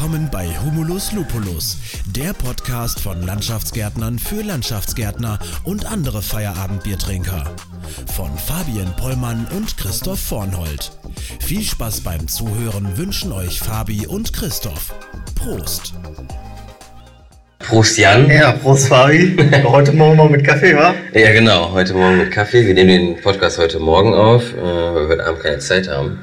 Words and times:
Willkommen 0.00 0.30
bei 0.32 0.46
Humulus 0.64 1.12
Lupulus, 1.12 1.76
der 2.16 2.32
Podcast 2.32 3.00
von 3.00 3.20
Landschaftsgärtnern 3.20 4.18
für 4.18 4.42
Landschaftsgärtner 4.42 5.38
und 5.64 5.84
andere 5.84 6.22
Feierabendbiertrinker. 6.22 7.44
Von 8.16 8.30
Fabian 8.38 8.96
Pollmann 8.96 9.46
und 9.54 9.76
Christoph 9.76 10.18
Vornhold. 10.18 10.90
Viel 11.40 11.60
Spaß 11.60 12.00
beim 12.00 12.28
Zuhören 12.28 12.96
wünschen 12.96 13.30
euch 13.30 13.60
Fabi 13.60 14.06
und 14.06 14.32
Christoph. 14.32 14.94
Prost! 15.34 15.92
Prost 17.58 17.98
Jan. 17.98 18.30
Ja, 18.30 18.52
Prost 18.52 18.88
Fabi. 18.88 19.36
heute 19.64 19.92
Morgen 19.92 20.16
noch 20.16 20.30
mit 20.30 20.46
Kaffee, 20.46 20.74
wa? 20.74 20.94
Ja 21.12 21.30
genau, 21.32 21.72
heute 21.72 21.92
Morgen 21.92 22.16
mit 22.16 22.30
Kaffee. 22.30 22.66
Wir 22.66 22.72
nehmen 22.72 22.88
den 22.88 23.20
Podcast 23.20 23.58
heute 23.58 23.78
Morgen 23.78 24.14
auf, 24.14 24.54
äh, 24.54 24.62
weil 24.62 24.94
wir 24.94 25.08
heute 25.08 25.26
Abend 25.26 25.42
keine 25.42 25.58
Zeit 25.58 25.88
haben. 25.88 26.22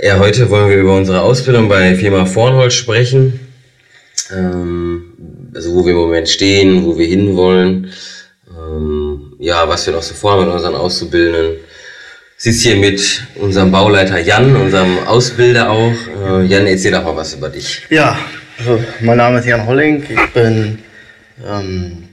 Ja, 0.00 0.18
heute 0.18 0.48
wollen 0.48 0.70
wir 0.70 0.78
über 0.78 0.96
unsere 0.96 1.20
Ausbildung 1.20 1.68
bei 1.68 1.94
Firma 1.94 2.24
Vornholz 2.24 2.74
sprechen. 2.74 3.38
Ähm, 4.32 5.12
also 5.54 5.74
wo 5.74 5.84
wir 5.84 5.92
im 5.92 5.98
Moment 5.98 6.28
stehen, 6.28 6.86
wo 6.86 6.96
wir 6.96 7.06
hinwollen. 7.06 7.92
Ähm, 8.48 9.34
ja, 9.38 9.68
was 9.68 9.86
wir 9.86 9.92
noch 9.92 10.02
so 10.02 10.14
vorhaben 10.14 10.46
mit 10.46 10.54
unseren 10.54 10.74
Auszubildenden. 10.76 11.56
Sitzt 12.38 12.62
hier 12.62 12.76
mit 12.76 13.22
unserem 13.34 13.70
Bauleiter 13.70 14.18
Jan, 14.18 14.56
unserem 14.56 14.98
Ausbilder 15.06 15.70
auch. 15.70 15.94
Äh, 16.26 16.46
Jan, 16.46 16.66
erzähl 16.66 16.92
doch 16.92 17.04
mal 17.04 17.14
was 17.14 17.34
über 17.34 17.50
dich. 17.50 17.82
Ja, 17.90 18.18
also 18.58 18.82
mein 19.00 19.18
Name 19.18 19.40
ist 19.40 19.46
Jan 19.46 19.66
Holling. 19.66 20.04
Ich 20.08 20.32
bin 20.32 20.78
ähm, 21.46 22.08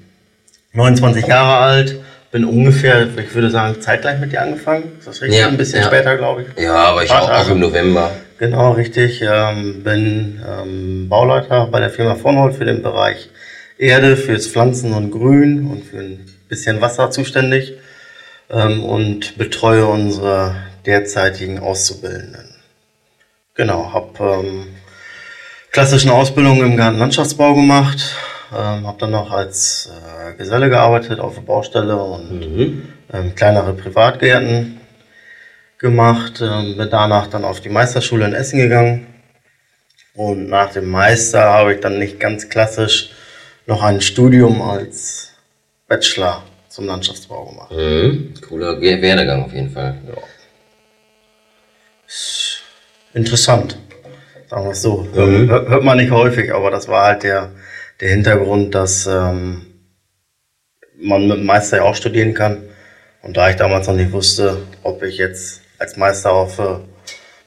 29 0.73 1.25
Jahre 1.25 1.57
alt 1.59 1.99
bin 2.31 2.45
ungefähr, 2.45 3.07
ich 3.17 3.33
würde 3.33 3.49
sagen, 3.49 3.81
zeitgleich 3.81 4.19
mit 4.19 4.31
dir 4.31 4.41
angefangen. 4.41 4.91
Ist 4.99 5.07
das 5.07 5.21
richtig? 5.21 5.39
Ja, 5.39 5.47
Ein 5.47 5.57
bisschen 5.57 5.81
ja. 5.81 5.87
später, 5.87 6.17
glaube 6.17 6.43
ich. 6.43 6.63
Ja, 6.63 6.75
aber 6.75 7.03
ich 7.03 7.11
auch, 7.11 7.21
auch 7.21 7.27
Tage. 7.27 7.51
im 7.51 7.59
November. 7.59 8.11
Genau, 8.37 8.73
richtig. 8.73 9.21
Ähm, 9.21 9.83
bin 9.83 10.41
ähm, 10.47 11.09
Bauleiter 11.09 11.67
bei 11.67 11.79
der 11.79 11.89
Firma 11.89 12.15
Vonhold 12.15 12.55
für 12.55 12.65
den 12.65 12.81
Bereich 12.81 13.29
Erde, 13.77 14.15
fürs 14.17 14.47
Pflanzen 14.47 14.93
und 14.93 15.11
Grün 15.11 15.67
und 15.67 15.83
für 15.85 15.97
ein 15.99 16.25
bisschen 16.47 16.81
Wasser 16.81 17.11
zuständig 17.11 17.73
ähm, 18.49 18.83
und 18.83 19.37
betreue 19.37 19.85
unsere 19.85 20.55
derzeitigen 20.85 21.59
Auszubildenden. 21.59 22.55
Genau, 23.55 23.91
habe 23.93 24.43
ähm, 24.43 24.67
klassischen 25.71 26.11
Ausbildung 26.11 26.61
im 26.61 26.77
Gartenlandschaftsbau 26.77 27.55
gemacht, 27.55 28.15
ähm, 28.51 28.87
habe 28.87 28.97
dann 28.99 29.11
noch 29.11 29.31
als 29.31 29.89
äh, 29.91 30.33
Geselle 30.35 30.69
gearbeitet 30.69 31.19
auf 31.19 31.35
der 31.35 31.41
Baustelle 31.41 31.95
und 31.97 32.31
Mhm. 32.31 32.93
ähm, 33.13 33.35
kleinere 33.35 33.73
Privatgärten 33.73 34.79
gemacht, 35.77 36.41
ähm, 36.41 36.77
bin 36.77 36.89
danach 36.89 37.27
dann 37.27 37.45
auf 37.45 37.61
die 37.61 37.69
Meisterschule 37.69 38.25
in 38.25 38.33
Essen 38.33 38.59
gegangen 38.59 39.07
und 40.13 40.49
nach 40.49 40.71
dem 40.71 40.89
Meister 40.89 41.41
habe 41.41 41.73
ich 41.75 41.79
dann 41.79 41.99
nicht 41.99 42.19
ganz 42.19 42.49
klassisch 42.49 43.11
noch 43.65 43.83
ein 43.83 44.01
Studium 44.01 44.61
als 44.61 45.31
Bachelor 45.87 46.43
zum 46.69 46.85
Landschaftsbau 46.85 47.45
gemacht. 47.45 47.71
Mhm. 47.71 48.33
Cooler 48.47 48.79
Werdegang 48.81 49.43
auf 49.45 49.53
jeden 49.53 49.71
Fall. 49.71 49.95
Ist 52.07 52.61
interessant, 53.13 53.77
sagen 54.49 54.65
wir 54.65 54.71
es 54.71 54.81
so. 54.81 55.07
Mhm. 55.13 55.49
Hört 55.49 55.83
man 55.83 55.97
nicht 55.97 56.11
häufig, 56.11 56.53
aber 56.53 56.71
das 56.71 56.87
war 56.87 57.05
halt 57.05 57.23
der, 57.23 57.51
der 58.01 58.09
Hintergrund, 58.09 58.73
dass 58.75 59.07
ähm, 59.07 59.65
man 61.01 61.27
mit 61.27 61.37
dem 61.37 61.45
Meister 61.45 61.77
ja 61.77 61.83
auch 61.83 61.95
studieren 61.95 62.33
kann. 62.33 62.63
Und 63.21 63.35
da 63.35 63.49
ich 63.49 63.57
damals 63.57 63.87
noch 63.87 63.95
nicht 63.95 64.11
wusste, 64.11 64.57
ob 64.83 65.03
ich 65.03 65.17
jetzt 65.17 65.61
als 65.77 65.97
Meister 65.97 66.31
auf 66.31 66.57
äh, 66.59 66.75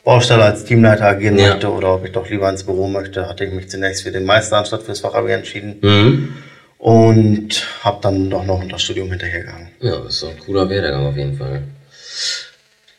Baustelle 0.04 0.44
als 0.44 0.64
Teamleiter 0.64 1.06
agieren 1.06 1.38
Ja. 1.38 1.50
möchte 1.50 1.70
oder 1.72 1.94
ob 1.94 2.04
ich 2.04 2.12
doch 2.12 2.28
lieber 2.28 2.48
ins 2.50 2.64
Büro 2.64 2.88
möchte, 2.88 3.28
hatte 3.28 3.44
ich 3.44 3.52
mich 3.52 3.68
zunächst 3.70 4.02
für 4.02 4.10
den 4.12 4.24
Meister 4.24 4.58
anstatt 4.58 4.82
fürs 4.82 5.00
Fachabi 5.00 5.30
entschieden 5.32 5.78
Mhm. 5.80 6.34
und 6.78 7.66
habe 7.82 7.98
dann 8.02 8.28
doch 8.28 8.44
noch 8.44 8.66
das 8.68 8.82
Studium 8.82 9.10
hinterhergegangen. 9.10 9.68
Ja, 9.80 9.98
das 9.98 10.16
ist 10.16 10.24
ein 10.24 10.38
cooler 10.38 10.68
Werdegang 10.68 11.06
auf 11.06 11.16
jeden 11.16 11.36
Fall. 11.38 11.62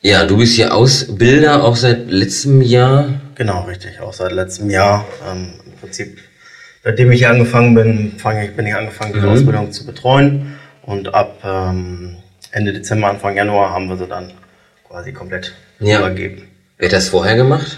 Ja, 0.02 0.26
du 0.26 0.38
bist 0.38 0.56
hier 0.56 0.74
Ausbilder 0.74 1.64
auch 1.64 1.76
seit 1.76 2.10
letztem 2.10 2.62
Jahr. 2.62 3.22
Genau, 3.36 3.64
richtig. 3.64 4.00
Auch 4.00 4.14
seit 4.14 4.32
letztem 4.32 4.70
Jahr. 4.70 5.06
Ähm, 5.30 5.54
Im 5.66 5.72
Prinzip, 5.80 6.18
seitdem 6.84 7.12
ich 7.12 7.20
hier 7.20 7.30
angefangen 7.30 7.74
bin, 7.74 8.14
fange 8.20 8.46
ich, 8.46 8.56
bin 8.56 8.68
ich 8.68 8.76
angefangen, 8.76 9.14
die 9.14 9.20
Mhm. 9.20 9.30
Ausbildung 9.30 9.72
zu 9.72 9.86
betreuen. 9.86 10.56
Und 10.84 11.14
ab 11.14 11.38
ähm, 11.46 12.18
Ende 12.52 12.74
Dezember, 12.74 13.08
Anfang 13.10 13.36
Januar 13.38 13.72
haben 13.72 13.88
wir 13.88 13.98
sie 13.98 14.08
dann 14.08 14.32
quasi 14.88 15.14
komplett 15.14 15.54
Ja. 15.80 16.00
übergeben. 16.00 16.48
Wer 16.78 16.90
hat 16.90 16.94
das 16.94 17.10
vorher 17.10 17.36
gemacht? 17.36 17.78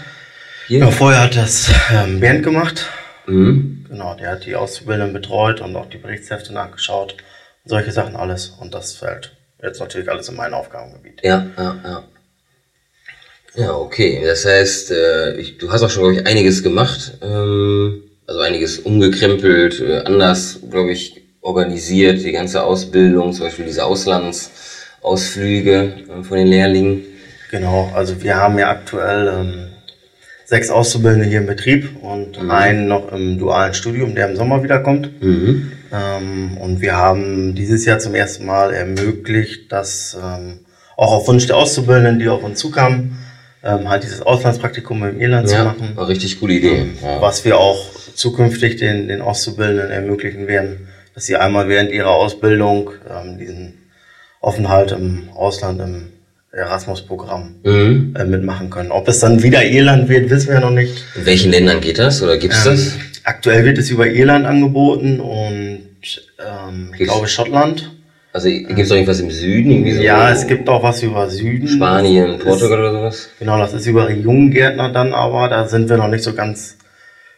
Hier? 0.66 0.80
Ja, 0.80 0.90
vorher 0.90 1.22
hat 1.22 1.36
das 1.36 1.70
ähm, 1.92 2.18
Bernd 2.20 2.42
gemacht. 2.42 2.86
Mhm. 3.26 3.86
Genau, 3.88 4.14
der 4.14 4.30
hat 4.32 4.44
die 4.44 4.56
Auszubildenden 4.56 5.12
betreut 5.12 5.60
und 5.60 5.76
auch 5.76 5.88
die 5.88 5.98
Berichtshefte 5.98 6.52
nachgeschaut. 6.52 7.16
Solche 7.64 7.92
Sachen 7.92 8.16
alles. 8.16 8.48
Und 8.60 8.74
das 8.74 8.94
fällt 8.94 9.36
jetzt 9.62 9.78
natürlich 9.80 10.10
alles 10.10 10.28
in 10.28 10.34
mein 10.36 10.52
Aufgabengebiet. 10.54 11.20
Ja, 11.22 11.46
ja, 11.56 11.76
ja. 11.84 12.04
Ja, 13.54 13.72
okay. 13.74 14.20
Das 14.24 14.44
heißt, 14.44 14.90
äh, 14.90 15.36
ich, 15.36 15.56
du 15.58 15.70
hast 15.72 15.82
auch 15.82 15.90
schon, 15.90 16.02
glaube 16.02 16.16
ich, 16.20 16.26
einiges 16.26 16.62
gemacht. 16.62 17.18
Ähm, 17.22 18.02
also 18.26 18.40
einiges 18.40 18.78
umgekrempelt, 18.78 19.80
äh, 19.80 19.98
anders, 20.04 20.60
glaube 20.70 20.92
ich, 20.92 21.22
organisiert, 21.40 22.22
die 22.24 22.32
ganze 22.32 22.62
Ausbildung, 22.62 23.32
zum 23.32 23.46
Beispiel 23.46 23.64
diese 23.66 23.84
Auslandsausflüge 23.84 25.92
äh, 26.20 26.22
von 26.22 26.36
den 26.38 26.46
Lehrlingen. 26.48 27.02
Genau, 27.50 27.90
also 27.94 28.22
wir 28.22 28.36
haben 28.36 28.58
ja 28.58 28.68
aktuell 28.70 29.28
ähm, 29.28 29.54
sechs 30.44 30.68
Auszubildende 30.70 31.26
hier 31.26 31.38
im 31.38 31.46
Betrieb 31.46 31.88
und 32.02 32.38
einen 32.50 32.88
noch 32.88 33.12
im 33.12 33.38
dualen 33.38 33.74
Studium, 33.74 34.14
der 34.14 34.28
im 34.28 34.36
Sommer 34.36 34.62
wiederkommt. 34.64 35.22
Mhm. 35.22 35.72
Ähm, 35.92 36.56
und 36.58 36.80
wir 36.80 36.96
haben 36.96 37.54
dieses 37.54 37.84
Jahr 37.84 38.00
zum 38.00 38.14
ersten 38.16 38.44
Mal 38.46 38.74
ermöglicht, 38.74 39.70
dass 39.70 40.16
ähm, 40.20 40.60
auch 40.96 41.12
auf 41.12 41.28
Wunsch 41.28 41.46
der 41.46 41.56
Auszubildenden, 41.56 42.18
die 42.18 42.28
auf 42.28 42.42
uns 42.42 42.58
zukamen, 42.58 43.16
ähm, 43.62 43.88
halt 43.88 44.02
dieses 44.02 44.22
Auslandspraktikum 44.22 45.04
in 45.04 45.20
Irland 45.20 45.48
zu 45.48 45.54
Ja, 45.54 45.64
machen. 45.64 45.92
war 45.94 46.08
richtig 46.08 46.40
coole 46.40 46.54
Idee. 46.54 46.86
Ja. 47.02 47.20
Was 47.20 47.44
wir 47.44 47.58
auch 47.58 47.84
zukünftig 48.16 48.76
den, 48.76 49.08
den 49.08 49.20
Auszubildenden 49.20 49.90
ermöglichen 49.90 50.46
werden, 50.48 50.88
dass 51.14 51.26
sie 51.26 51.36
einmal 51.36 51.68
während 51.68 51.90
ihrer 51.92 52.10
Ausbildung 52.10 52.90
ähm, 53.10 53.38
diesen 53.38 53.74
Aufenthalt 54.40 54.92
im 54.92 55.28
Ausland 55.34 55.80
im 55.80 56.08
Erasmus-Programm 56.52 57.56
Mhm. 57.64 58.14
äh, 58.18 58.24
mitmachen 58.24 58.70
können. 58.70 58.90
Ob 58.90 59.08
es 59.08 59.20
dann 59.20 59.42
wieder 59.42 59.64
Irland 59.64 60.08
wird, 60.08 60.30
wissen 60.30 60.48
wir 60.52 60.60
noch 60.60 60.70
nicht. 60.70 61.04
In 61.14 61.26
welchen 61.26 61.50
Ländern 61.50 61.80
geht 61.80 61.98
das 61.98 62.22
oder 62.22 62.36
gibt's 62.38 62.64
das? 62.64 62.94
Ähm, 62.94 63.00
aktuell 63.24 63.64
wird 63.64 63.78
es 63.78 63.90
über 63.90 64.06
Irland 64.06 64.46
angeboten 64.46 65.20
und 65.20 65.80
ähm, 66.38 66.92
ich 66.98 67.04
glaube 67.04 67.28
Schottland. 67.28 67.92
Also 68.32 68.48
gibt's 68.48 68.88
doch 68.88 68.96
irgendwas 68.96 69.20
im 69.20 69.30
Süden? 69.30 69.70
Irgendwie 69.70 69.92
so 69.94 70.02
Ja, 70.02 70.30
es 70.30 70.46
gibt 70.46 70.68
auch 70.68 70.82
was 70.82 71.02
über 71.02 71.28
Süden. 71.30 71.68
Spanien, 71.68 72.32
Das 72.38 72.44
Portugal 72.44 72.78
Ist, 72.78 72.84
oder 72.90 72.92
sowas? 72.92 73.28
genau, 73.38 73.58
das 73.58 73.72
ist 73.72 73.86
über 73.86 74.10
Junggärtner 74.10 74.90
dann 74.92 75.12
aber. 75.14 75.48
Da 75.48 75.66
sind 75.68 75.88
wir 75.88 75.96
noch 75.96 76.08
nicht 76.08 76.22
so 76.24 76.34
ganz 76.34 76.76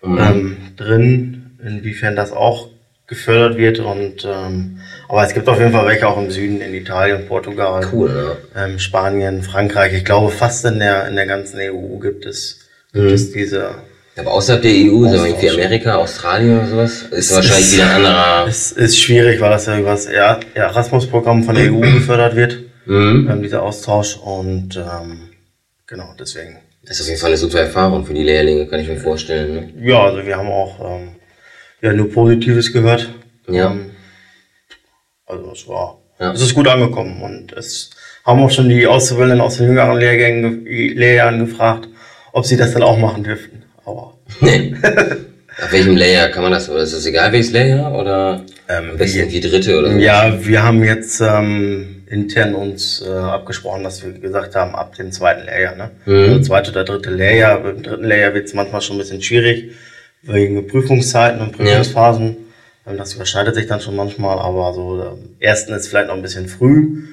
Mhm. 0.03 0.19
ähm, 0.19 0.56
drin, 0.76 1.50
inwiefern 1.64 2.14
das 2.16 2.32
auch 2.32 2.69
gefördert 3.06 3.56
wird. 3.59 3.78
Und 3.81 4.25
ähm, 4.25 4.81
aber 5.09 5.25
es 5.25 5.32
gibt 5.34 5.48
auf 5.48 5.59
jeden 5.59 5.72
Fall 5.72 5.86
welche 5.86 6.06
auch 6.06 6.19
im 6.19 6.31
Süden, 6.31 6.60
in 6.60 6.75
Italien, 6.75 7.26
Portugal, 7.26 7.86
Cool, 7.92 8.37
ja. 8.54 8.64
ähm, 8.64 8.78
Spanien, 8.78 9.42
Frankreich. 9.42 9.94
Ich 9.94 10.04
glaube, 10.04 10.31
fast 10.31 10.64
in 10.66 10.78
der 10.78 11.08
in 11.08 11.16
der 11.16 11.26
ganzen 11.26 11.58
EU 11.60 11.98
gibt 11.98 12.26
es, 12.26 12.60
gibt 12.92 13.06
Mhm. 13.06 13.12
es 13.12 13.32
diese 13.32 13.70
Aber 14.16 14.32
außerhalb 14.32 14.62
der 14.62 14.72
EU, 14.72 15.04
irgendwie 15.06 15.19
Austausch. 15.32 15.54
Amerika, 15.54 15.94
Australien 15.97 16.58
oder 16.58 16.66
sowas, 16.66 17.03
ist 17.03 17.12
Es 17.31 17.34
wahrscheinlich 17.34 17.66
ist- 17.66 17.75
wieder 17.75 17.87
ein 17.91 17.97
anderer. 17.97 18.47
Es 18.48 18.72
ist 18.72 18.98
schwierig, 18.98 19.41
weil 19.41 19.50
das 19.50 19.66
ja 19.66 19.78
über 19.78 19.91
das 19.91 20.06
Er- 20.06 20.41
Erasmus-Programm 20.54 21.44
von 21.44 21.54
der 21.54 21.72
EU 21.72 21.81
gefördert 21.81 22.34
wird, 22.37 22.58
Mhm. 22.87 23.28
ähm, 23.31 23.43
dieser 23.43 23.62
Austausch. 23.62 24.17
Und 24.17 24.76
ähm, 24.76 25.31
genau, 25.87 26.14
deswegen. 26.19 26.58
Das 26.88 26.96
ist 26.96 27.02
auf 27.02 27.08
jeden 27.08 27.20
Fall 27.20 27.31
eine 27.31 27.37
super 27.37 27.61
Erfahrung 27.61 28.05
für 28.06 28.14
die 28.14 28.23
Lehrlinge, 28.23 28.67
kann 28.67 28.81
ich 28.81 28.88
mir 28.88 28.96
vorstellen. 28.96 29.55
Ne? 29.76 29.88
Ja, 29.90 30.05
also 30.05 30.25
wir 30.26 30.37
haben 30.37 30.49
auch 30.49 30.81
ähm, 31.00 31.08
ja, 31.82 31.93
nur 31.93 32.11
Positives 32.11 32.73
gehört. 32.73 33.08
Ja. 33.49 33.70
Ähm, 33.70 33.90
also 35.26 35.52
es 35.52 35.69
war, 35.69 35.99
Ja. 36.19 36.32
es 36.32 36.40
ist 36.40 36.55
gut 36.55 36.67
angekommen 36.69 37.23
und 37.23 37.52
es 37.52 37.90
haben 38.25 38.43
auch 38.43 38.50
schon 38.50 38.69
die 38.69 38.87
Auszubildenden 38.87 39.40
aus 39.40 39.58
den 39.58 39.67
jüngeren 39.69 39.99
Lehrgängen, 39.99 40.64
ge- 40.64 40.94
Lehrjahren 40.94 41.38
gefragt, 41.40 41.88
ob 42.32 42.44
sie 42.46 42.56
das 42.56 42.73
dann 42.73 42.82
auch 42.82 42.99
machen 42.99 43.23
dürften. 43.25 43.64
Aber 43.84 44.14
Nee. 44.41 44.75
Auf 45.61 45.73
welchem 45.73 45.96
Layer 45.96 46.29
kann 46.29 46.44
man 46.44 46.52
das? 46.52 46.70
Oder 46.70 46.82
ist 46.84 46.93
es 46.93 47.05
egal, 47.05 47.32
welches 47.32 47.50
Layer? 47.52 47.93
Oder 47.93 48.44
Ähm, 48.69 48.91
am 48.93 48.96
besten 48.96 49.19
irgendwie 49.19 49.41
dritte 49.41 49.76
oder 49.76 49.91
so? 49.91 49.99
Ja, 49.99 50.38
wir 50.46 50.62
haben 50.62 50.84
jetzt 50.84 51.20
ähm, 51.20 51.97
intern 52.10 52.55
uns 52.55 53.02
äh, 53.06 53.10
abgesprochen, 53.10 53.82
dass 53.84 54.02
wir 54.05 54.12
gesagt 54.12 54.55
haben, 54.55 54.75
ab 54.75 54.94
dem 54.96 55.12
zweiten 55.12 55.44
Lehrjahr, 55.46 55.75
ne? 55.76 55.90
Mhm. 56.06 56.14
Also 56.32 56.40
zweite 56.40 56.70
oder 56.70 56.84
dritte 56.84 57.10
Lehrjahr. 57.10 57.60
Beim 57.60 57.82
dritten 57.82 58.05
Lehrjahr 58.05 58.34
wird 58.34 58.46
es 58.46 58.55
manchmal 58.55 58.81
schon 58.81 58.96
ein 58.96 59.00
bisschen 59.00 59.22
schwierig, 59.22 59.72
wegen 60.22 60.66
Prüfungszeiten 60.66 61.40
und 61.40 61.52
Prüfungsphasen. 61.52 62.37
Ähm, 62.87 62.96
Das 62.96 63.14
überschneidet 63.14 63.55
sich 63.55 63.66
dann 63.66 63.81
schon 63.81 63.96
manchmal, 63.96 64.38
aber 64.38 64.72
so 64.75 65.02
ähm, 65.02 65.37
ersten 65.40 65.72
ist 65.75 65.88
vielleicht 65.88 66.08
noch 66.08 66.14
ein 66.16 66.22
bisschen 66.22 66.49
früh. 66.49 67.05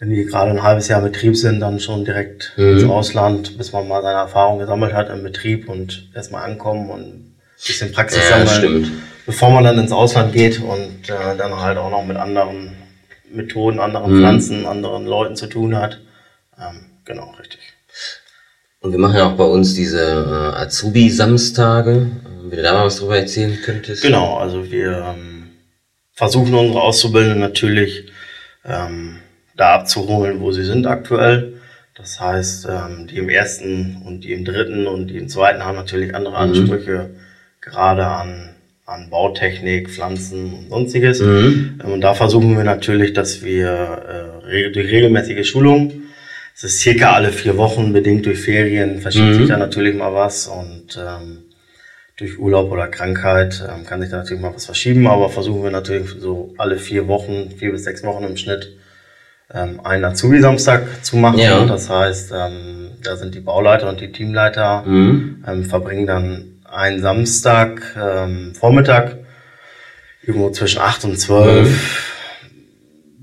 wenn 0.00 0.10
die 0.10 0.24
gerade 0.24 0.50
ein 0.50 0.62
halbes 0.62 0.88
Jahr 0.88 0.98
im 1.00 1.06
Betrieb 1.12 1.36
sind, 1.36 1.60
dann 1.60 1.78
schon 1.80 2.04
direkt 2.04 2.52
Mhm. 2.56 2.72
ins 2.78 2.84
Ausland, 2.84 3.56
bis 3.56 3.72
man 3.72 3.86
mal 3.88 4.02
seine 4.02 4.18
Erfahrung 4.18 4.58
gesammelt 4.58 4.92
hat 4.92 5.08
im 5.08 5.22
Betrieb 5.22 5.68
und 5.68 6.10
erstmal 6.14 6.44
ankommen 6.50 6.90
und 6.90 7.00
ein 7.00 7.34
bisschen 7.66 7.92
Praxis 7.92 8.22
Ja, 8.28 8.44
sammeln, 8.44 8.48
stimmt. 8.84 8.92
bevor 9.24 9.50
man 9.50 9.64
dann 9.64 9.78
ins 9.78 9.92
Ausland 9.92 10.32
geht 10.32 10.60
und 10.60 11.08
äh, 11.08 11.36
dann 11.38 11.58
halt 11.60 11.78
auch 11.78 11.90
noch 11.90 12.04
mit 12.04 12.16
anderen 12.16 12.72
Methoden, 13.34 13.80
anderen 13.80 14.12
Mhm. 14.14 14.18
Pflanzen, 14.20 14.66
anderen 14.66 15.06
Leuten 15.06 15.36
zu 15.36 15.46
tun 15.46 15.76
hat. 15.76 16.00
Ähm, 16.58 16.86
genau, 17.04 17.34
richtig. 17.38 17.60
Und 18.80 18.92
wir 18.92 18.98
machen 18.98 19.16
ja 19.16 19.26
auch 19.28 19.36
bei 19.36 19.44
uns 19.44 19.74
diese 19.74 20.00
äh, 20.00 20.58
Azubi-Samstage. 20.62 21.92
Äh, 21.92 22.50
Wenn 22.50 22.56
du 22.58 22.62
da 22.62 22.74
mal 22.74 22.86
was 22.86 22.96
drüber 22.98 23.16
erzählen 23.18 23.58
könntest. 23.64 24.02
Genau, 24.02 24.36
also 24.36 24.70
wir 24.70 25.14
ähm, 25.16 25.50
versuchen 26.12 26.54
unsere 26.54 26.82
Auszubildenden 26.82 27.40
natürlich 27.40 28.06
ähm, 28.64 29.20
da 29.56 29.74
abzuholen, 29.76 30.40
wo 30.40 30.52
sie 30.52 30.64
sind 30.64 30.86
aktuell. 30.86 31.54
Das 31.94 32.20
heißt, 32.20 32.66
ähm, 32.68 33.06
die 33.06 33.16
im 33.18 33.28
ersten 33.28 34.02
und 34.04 34.20
die 34.22 34.32
im 34.32 34.44
dritten 34.44 34.86
und 34.86 35.06
die 35.08 35.16
im 35.16 35.28
zweiten 35.28 35.64
haben 35.64 35.76
natürlich 35.76 36.14
andere 36.14 36.36
Ansprüche, 36.36 37.10
gerade 37.60 38.06
an, 38.06 38.53
an 38.86 39.08
Bautechnik, 39.10 39.88
Pflanzen 39.90 40.52
und 40.54 40.68
sonstiges. 40.68 41.20
Mhm. 41.20 41.80
Ähm, 41.84 41.92
Und 41.92 42.00
da 42.02 42.14
versuchen 42.14 42.56
wir 42.56 42.64
natürlich, 42.64 43.12
dass 43.12 43.42
wir 43.42 44.42
äh, 44.50 44.70
durch 44.70 44.90
regelmäßige 44.90 45.48
Schulungen, 45.48 46.02
es 46.54 46.64
ist 46.64 46.80
circa 46.80 47.12
alle 47.14 47.32
vier 47.32 47.56
Wochen, 47.56 47.92
bedingt 47.92 48.26
durch 48.26 48.40
Ferien, 48.40 49.00
verschiebt 49.00 49.26
Mhm. 49.26 49.34
sich 49.34 49.48
da 49.48 49.56
natürlich 49.56 49.94
mal 49.96 50.12
was 50.14 50.46
und 50.46 50.98
ähm, 50.98 51.38
durch 52.16 52.38
Urlaub 52.38 52.70
oder 52.70 52.86
Krankheit 52.86 53.60
ähm, 53.68 53.84
kann 53.86 54.00
sich 54.00 54.10
da 54.10 54.18
natürlich 54.18 54.40
mal 54.42 54.54
was 54.54 54.66
verschieben, 54.66 55.06
aber 55.08 55.30
versuchen 55.30 55.64
wir 55.64 55.70
natürlich 55.72 56.10
so 56.20 56.54
alle 56.58 56.78
vier 56.78 57.08
Wochen, 57.08 57.50
vier 57.58 57.72
bis 57.72 57.82
sechs 57.84 58.04
Wochen 58.04 58.22
im 58.22 58.36
Schnitt, 58.36 58.76
ähm, 59.52 59.80
einen 59.82 60.04
Azubi-Samstag 60.04 61.04
zu 61.04 61.16
machen. 61.16 61.38
Ja. 61.40 61.64
Das 61.64 61.90
heißt, 61.90 62.32
ähm, 62.36 62.90
da 63.02 63.16
sind 63.16 63.34
die 63.34 63.40
Bauleiter 63.40 63.88
und 63.88 64.00
die 64.00 64.12
Teamleiter 64.12 64.82
Mhm. 64.86 65.42
ähm, 65.48 65.64
verbringen 65.64 66.06
dann 66.06 66.44
einen 66.74 67.00
Samstag 67.00 67.94
ähm, 68.00 68.52
Vormittag 68.54 69.16
irgendwo 70.22 70.50
zwischen 70.50 70.80
8 70.80 71.04
und 71.04 71.18
12, 71.18 71.68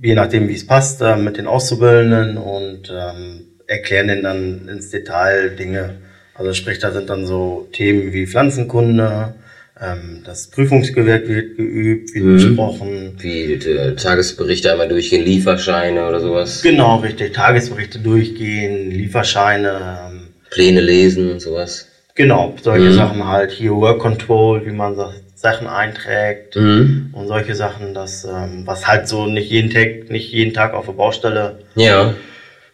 je 0.02 0.14
nachdem 0.16 0.48
wie 0.48 0.56
es 0.56 0.66
passt, 0.66 1.02
äh, 1.02 1.16
mit 1.18 1.38
den 1.38 1.48
Auszubildenden 1.48 2.38
und 2.38 2.92
ähm, 2.92 3.42
erklären 3.68 4.08
denen 4.08 4.24
dann 4.24 4.68
ins 4.68 4.90
Detail 4.90 5.50
Dinge. 5.56 5.96
Also 6.34 6.54
sprich, 6.54 6.80
da 6.80 6.92
sind 6.92 7.10
dann 7.10 7.26
so 7.26 7.68
Themen 7.72 8.14
wie 8.14 8.26
Pflanzenkunde, 8.28 9.36
ähm, 9.80 10.22
das 10.26 10.48
Prüfungsgewerk 10.50 11.28
wird 11.28 11.58
geübt, 11.58 12.14
wie 12.14 12.20
Mhm. 12.22 12.34
besprochen. 12.36 13.14
Wie 13.20 13.54
äh, 13.54 13.96
Tagesberichte 13.96 14.72
einmal 14.72 14.88
durchgehen, 14.88 15.26
Lieferscheine 15.26 16.08
oder 16.08 16.20
sowas. 16.20 16.62
Genau, 16.62 16.98
richtig. 16.98 17.34
Tagesberichte 17.34 18.00
durchgehen, 18.00 18.92
Lieferscheine, 18.92 20.00
ähm, 20.08 20.22
Pläne 20.52 20.82
lesen 20.82 21.32
und 21.32 21.40
sowas. 21.42 21.88
Genau, 22.16 22.56
solche 22.62 22.90
Mhm. 22.90 22.94
Sachen 22.94 23.28
halt. 23.28 23.52
Hier 23.52 23.72
Work 23.74 24.00
Control, 24.00 24.66
wie 24.66 24.72
man 24.72 24.96
Sachen 25.36 25.68
einträgt. 25.68 26.56
Mhm. 26.56 27.10
und 27.14 27.28
solche 27.28 27.56
Sachen, 27.56 27.94
das, 27.94 28.24
ähm, 28.26 28.64
was 28.66 28.88
halt 28.88 29.08
so 29.08 29.26
nicht 29.26 29.50
jeden 29.50 29.70
Tag, 29.70 30.10
nicht 30.10 30.32
jeden 30.32 30.54
Tag 30.54 30.74
auf 30.74 30.86
der 30.86 30.94
Baustelle 30.94 31.60
Ja. 31.76 32.14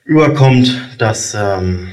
überkommt, 0.04 0.78
das 0.98 1.34
ähm, 1.34 1.88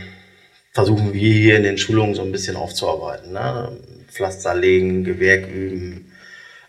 versuchen 0.73 1.12
wir 1.14 1.20
hier 1.32 1.56
in 1.56 1.62
den 1.62 1.79
Schulungen 1.79 2.14
so 2.14 2.23
ein 2.23 2.32
bisschen 2.32 2.56
aufzuarbeiten. 2.56 3.32
Ne? 3.32 3.70
Pflaster 4.11 4.55
legen, 4.55 5.05
Gewerk 5.05 5.46
üben, 5.46 6.12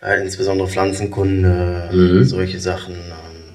äh, 0.03 0.21
insbesondere 0.21 0.67
Pflanzenkunde, 0.67 1.89
Mhm. 1.91 2.23
solche 2.25 2.59
Sachen. 2.59 2.95
Ähm, 2.95 3.53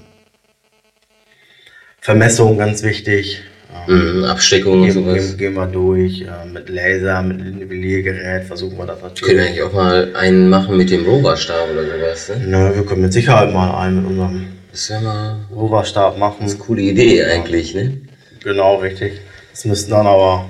Vermessung 2.01 2.59
ganz 2.59 2.83
wichtig. 2.83 3.43
Ähm, 3.89 4.19
Mhm. 4.19 4.25
Absteckung 4.25 4.83
und 4.83 4.91
sowas. 4.93 5.15
gehen, 5.15 5.37
gehen 5.39 5.55
wir 5.55 5.67
durch 5.67 6.23
äh, 6.23 6.27
mit 6.53 6.69
Laser, 6.69 7.23
mit 7.23 7.39
Nivelliergerät, 7.57 8.45
versuchen 8.45 8.77
wir 8.79 8.87
das 8.87 8.99
Können 9.01 9.13
natürlich. 9.15 9.41
eigentlich 9.47 9.63
auch 9.63 9.73
mal 9.73 10.15
einen 10.15 10.49
machen 10.49 10.77
mit 10.77 10.91
dem 10.91 11.05
Roverstab 11.05 11.69
oder 11.73 11.85
sowas. 11.85 12.29
Ne? 12.41 12.47
Ne, 12.47 12.73
wir 12.77 12.85
können 12.85 13.03
mit 13.03 13.13
Sicherheit 13.13 13.53
mal 13.53 13.75
einen 13.79 13.97
mit 13.97 14.07
unserem 14.07 14.47
Das 14.71 14.91
mal 15.03 15.37
Roverstab 15.55 16.19
machen. 16.19 16.43
eine 16.45 16.55
coole 16.55 16.83
Idee 16.83 17.25
eigentlich, 17.25 17.75
ne? 17.75 17.99
Genau, 18.43 18.77
richtig. 18.77 19.21
Es 19.53 19.65
müssten 19.65 19.91
dann 19.91 20.07
aber 20.07 20.47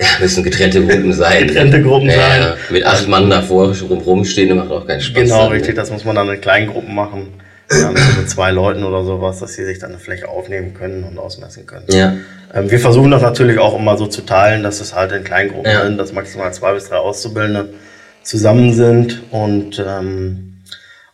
Ja, 0.00 0.06
müssen 0.20 0.44
getrennte 0.44 0.84
Gruppen 0.86 1.12
sein. 1.12 1.48
Getrennte 1.48 1.82
Gruppen 1.82 2.08
ja, 2.08 2.14
sein. 2.16 2.40
Ja, 2.42 2.56
mit 2.70 2.84
acht 2.84 3.08
Mann 3.08 3.28
davor 3.30 3.74
rum, 3.88 3.98
rumstehen, 3.98 4.56
macht 4.56 4.70
auch 4.70 4.86
keinen 4.86 5.00
Spaß. 5.00 5.22
genau 5.24 5.42
dann, 5.44 5.52
richtig, 5.52 5.70
Ne? 5.70 5.74
das 5.74 5.90
muss 5.90 6.04
man 6.04 6.14
dann 6.14 6.28
in 6.28 6.40
kleinen 6.40 6.68
Gruppen 6.70 6.94
machen. 6.94 7.28
So 7.70 7.88
mit 7.90 8.30
zwei 8.30 8.50
Leuten 8.50 8.82
oder 8.84 9.04
sowas, 9.04 9.40
dass 9.40 9.52
sie 9.54 9.64
sich 9.66 9.78
dann 9.78 9.90
eine 9.90 9.98
Fläche 9.98 10.26
aufnehmen 10.28 10.72
können 10.72 11.04
und 11.04 11.18
ausmessen 11.18 11.66
können. 11.66 11.84
Ja. 11.90 12.14
Ähm, 12.54 12.70
wir 12.70 12.78
versuchen 12.80 13.10
das 13.10 13.22
natürlich 13.22 13.58
auch 13.58 13.78
immer 13.78 13.96
so 13.96 14.06
zu 14.06 14.22
teilen, 14.22 14.62
dass 14.62 14.80
es 14.80 14.94
halt 14.94 15.12
in 15.12 15.24
kleinen 15.24 15.50
Gruppen 15.50 15.70
Ja. 15.70 15.84
sind, 15.84 15.98
dass 15.98 16.12
maximal 16.12 16.52
zwei 16.52 16.72
bis 16.74 16.88
drei 16.88 16.96
Auszubildende 16.96 17.74
zusammen 18.22 18.72
sind 18.72 19.22
und 19.30 19.82
ähm, 19.86 20.58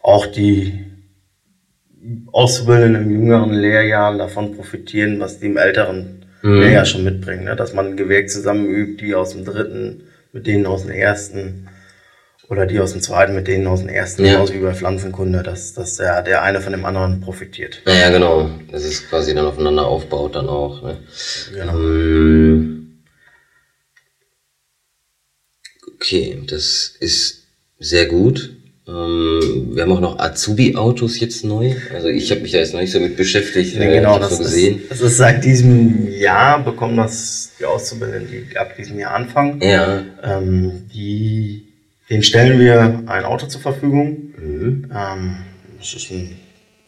auch 0.03 0.27
die 0.27 0.85
Auszubildenden 2.33 3.05
im 3.05 3.11
jüngeren 3.11 3.53
Lehrjahren 3.53 4.19
davon 4.19 4.55
profitieren, 4.57 5.21
was 5.21 5.39
die 5.41 5.47
im 5.47 5.57
älteren 5.57 6.21
Mhm. 6.43 6.61
Lehrjahr 6.61 6.85
schon 6.85 7.05
mitbringen. 7.05 7.45
Ne? 7.45 7.57
Dass 7.57 7.73
man 7.73 7.87
ein 7.87 7.97
Gewerk 7.97 8.29
zusammen 8.29 8.67
übt, 8.67 9.03
die 9.05 9.15
aus 9.15 9.31
dem 9.31 9.47
dritten 9.47 10.03
mit 10.33 10.47
denen 10.47 10.67
aus 10.67 10.83
dem 10.83 10.91
ersten 10.91 11.69
oder 12.49 12.67
die 12.67 12.79
aus 12.81 12.93
dem 12.93 13.01
zweiten 13.03 13.35
mit 13.35 13.47
denen 13.49 13.67
aus 13.67 13.81
dem 13.81 13.89
ersten, 13.89 14.25
Ja. 14.25 14.35
genauso 14.35 14.55
wie 14.55 14.59
bei 14.59 14.75
Pflanzenkunde, 14.75 15.43
dass, 15.43 15.73
dass 15.73 15.97
der, 15.97 16.23
der 16.23 16.43
eine 16.43 16.61
von 16.61 16.73
dem 16.73 16.85
anderen 16.85 17.21
profitiert. 17.21 17.81
Naja, 17.87 18.11
genau. 18.11 18.51
Das 18.71 18.85
ist 18.85 19.09
quasi 19.09 19.35
dann 19.35 19.47
aufeinander 19.47 19.87
aufbaut 19.87 20.35
dann 20.37 20.49
auch. 20.49 20.83
Ne? 20.83 20.99
Genau. 21.55 21.73
Ähm, 21.79 22.81
Okay, 25.97 26.43
das 26.47 26.95
ist 27.01 27.45
sehr 27.79 28.07
gut. 28.07 28.55
Ähm, 28.87 29.71
wir 29.73 29.83
haben 29.83 29.93
auch 29.93 30.01
noch 30.01 30.19
Azubi-Autos 30.19 31.19
jetzt 31.19 31.45
neu. 31.47 31.75
Also 31.95 32.09
ich 32.09 32.31
habe 32.31 32.43
mich 32.43 32.53
da 32.53 32.59
jetzt 32.59 32.75
noch 32.75 32.81
nicht 32.81 32.93
so 32.93 33.01
mit 33.01 33.17
beschäftigt. 33.17 33.79
Nee, 33.79 33.87
äh, 33.89 33.95
genau, 34.01 34.19
das 34.19 34.37
so 34.37 34.43
gesehen. 34.43 34.83
ist, 34.83 34.91
das 34.91 35.01
ist 35.01 35.17
seit 35.17 35.43
diesem 35.45 36.07
Jahr 36.13 36.63
bekommen 36.63 36.99
das 36.99 37.53
die 37.59 37.65
Auszubildenden, 37.65 38.49
die 38.51 38.59
ab 38.59 38.77
diesem 38.77 38.99
Jahr 38.99 39.15
anfangen. 39.15 39.63
Ja. 39.63 40.05
Ähm, 40.23 40.87
die, 40.93 41.69
denen 42.11 42.23
stellen 42.23 42.59
wir 42.59 43.03
ein 43.07 43.25
Auto 43.25 43.47
zur 43.47 43.61
Verfügung. 43.61 44.35
Mhm. 44.39 44.91
Ähm, 44.95 45.37
das 45.79 45.95
ist 45.95 46.11
ein 46.11 46.37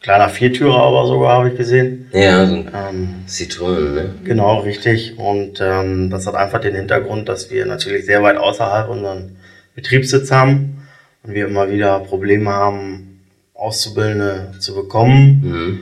kleiner 0.00 0.28
Viertürer 0.28 0.76
aber 0.78 1.06
sogar, 1.06 1.38
habe 1.38 1.50
ich 1.50 1.56
gesehen. 1.56 2.08
Ja, 2.12 2.46
so 2.46 2.54
ein 2.54 2.70
Ähm, 2.74 3.08
Citroën, 3.28 3.92
ne? 3.94 4.14
Genau, 4.24 4.60
richtig. 4.60 5.18
Und 5.18 5.58
ähm, 5.60 6.10
das 6.10 6.26
hat 6.26 6.34
einfach 6.34 6.60
den 6.60 6.74
Hintergrund, 6.74 7.28
dass 7.28 7.50
wir 7.50 7.66
natürlich 7.66 8.06
sehr 8.06 8.22
weit 8.22 8.36
außerhalb 8.36 8.88
unseren 8.88 9.36
Betriebssitz 9.74 10.30
haben 10.30 10.86
und 11.22 11.34
wir 11.34 11.46
immer 11.48 11.70
wieder 11.70 11.98
Probleme 12.00 12.50
haben, 12.50 13.20
Auszubildende 13.54 14.52
zu 14.60 14.74
bekommen. 14.74 15.40
Mhm. 15.42 15.80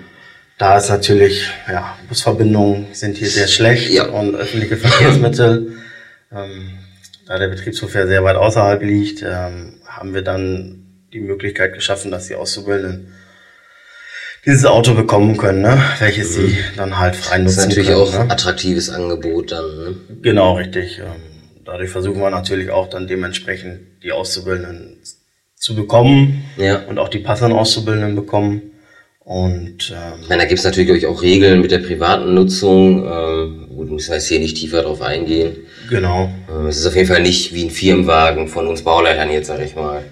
Da 0.58 0.78
ist 0.78 0.88
natürlich, 0.88 1.50
ja, 1.68 1.96
Busverbindungen 2.08 2.86
sind 2.92 3.16
hier 3.16 3.28
sehr 3.28 3.48
schlecht 3.48 3.90
Ja. 3.92 4.06
und 4.06 4.34
öffentliche 4.36 4.76
Verkehrsmittel. 4.76 5.72
ähm, 6.32 6.70
da 7.26 7.38
der 7.38 7.48
Betriebshof 7.48 7.94
ja 7.94 8.06
sehr 8.06 8.24
weit 8.24 8.36
außerhalb 8.36 8.82
liegt, 8.82 9.22
ähm, 9.22 9.74
haben 9.86 10.14
wir 10.14 10.22
dann 10.22 10.80
die 11.12 11.20
Möglichkeit 11.20 11.74
geschaffen, 11.74 12.10
dass 12.10 12.26
die 12.28 12.34
Auszubildenden 12.34 13.12
dieses 14.44 14.66
Auto 14.66 14.94
bekommen 14.94 15.36
können, 15.38 15.62
ne? 15.62 15.80
welches 16.00 16.34
sie 16.34 16.58
dann 16.76 16.98
halt 16.98 17.16
frei 17.16 17.38
Das 17.38 17.52
ist 17.52 17.56
nutzen 17.56 17.68
natürlich 17.70 17.88
können. 17.88 18.00
auch 18.02 18.12
ne? 18.12 18.20
ein 18.20 18.30
attraktives 18.30 18.90
Angebot 18.90 19.52
dann, 19.52 19.64
ne? 19.78 19.94
Genau, 20.22 20.54
richtig. 20.56 20.98
Ähm, 20.98 21.06
Dadurch 21.64 21.88
versuchen 21.88 22.20
wir 22.20 22.28
natürlich 22.28 22.70
auch 22.70 22.90
dann 22.90 23.06
dementsprechend 23.06 24.02
die 24.02 24.12
Auszubildenden 24.12 24.98
zu 25.56 25.74
bekommen 25.74 26.44
Ja. 26.58 26.82
und 26.82 26.98
auch 26.98 27.08
die 27.08 27.20
passenden 27.20 27.56
Auszubildenden 27.56 28.14
bekommen. 28.16 28.60
Und 29.20 29.90
ähm, 29.90 30.26
meine, 30.28 30.42
da 30.42 30.48
gibt 30.48 30.58
es 30.58 30.64
natürlich 30.66 31.06
auch 31.06 31.22
Regeln 31.22 31.62
mit 31.62 31.70
der 31.70 31.78
privaten 31.78 32.34
Nutzung. 32.34 33.06
Ähm, 33.10 33.63
gut, 33.74 33.90
müssen 33.90 34.08
wir 34.10 34.16
jetzt 34.16 34.26
hier 34.28 34.40
nicht 34.40 34.56
tiefer 34.56 34.82
drauf 34.82 35.02
eingehen. 35.02 35.56
genau. 35.90 36.30
Ähm, 36.50 36.66
es 36.66 36.78
ist 36.78 36.86
auf 36.86 36.94
jeden 36.96 37.08
Fall 37.08 37.22
nicht 37.22 37.52
wie 37.54 37.64
ein 37.64 37.70
Firmenwagen 37.70 38.48
von 38.48 38.66
uns 38.66 38.82
Bauleitern 38.82 39.30
jetzt, 39.30 39.48
sag 39.48 39.60
ich 39.60 39.74
mal. 39.74 40.04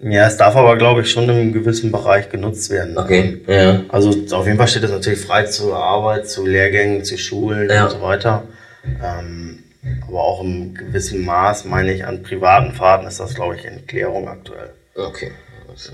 Ja, 0.00 0.26
es 0.26 0.36
darf 0.36 0.54
aber, 0.56 0.76
glaube 0.76 1.00
ich, 1.02 1.10
schon 1.10 1.24
in 1.24 1.30
einem 1.30 1.52
gewissen 1.52 1.90
Bereich 1.90 2.28
genutzt 2.30 2.70
werden. 2.70 2.96
Okay, 2.98 3.40
ja. 3.46 3.82
Also 3.88 4.10
auf 4.30 4.46
jeden 4.46 4.58
Fall 4.58 4.68
steht 4.68 4.84
es 4.84 4.90
natürlich 4.90 5.20
frei 5.20 5.44
zur 5.44 5.76
Arbeit, 5.76 6.28
zu 6.28 6.46
Lehrgängen, 6.46 7.04
zu 7.04 7.18
Schulen 7.18 7.68
Ja. 7.68 7.84
und 7.84 7.90
so 7.90 8.02
weiter. 8.02 8.44
Ähm, 8.84 9.60
aber 10.06 10.20
auch 10.20 10.42
im 10.42 10.74
gewissen 10.74 11.24
Maß, 11.24 11.64
meine 11.64 11.92
ich, 11.92 12.04
an 12.04 12.22
privaten 12.22 12.74
Fahrten 12.74 13.06
ist 13.06 13.20
das, 13.20 13.34
glaube 13.34 13.56
ich, 13.56 13.64
in 13.64 13.86
Klärung 13.86 14.28
aktuell. 14.28 14.70
Okay. 14.94 15.32
Also, 15.68 15.92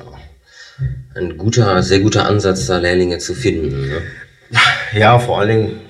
ein 1.14 1.36
guter, 1.38 1.82
sehr 1.82 2.00
guter 2.00 2.26
Ansatz, 2.26 2.66
da 2.66 2.78
Lehrlinge 2.78 3.18
zu 3.18 3.34
finden. 3.34 3.88
Ne? 3.88 4.02
Ja, 4.98 5.18
vor 5.18 5.38
allen 5.40 5.48
Dingen 5.48 5.80